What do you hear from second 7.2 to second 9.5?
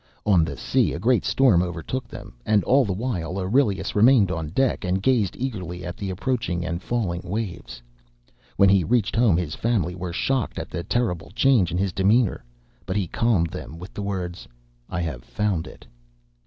waves. When he reached home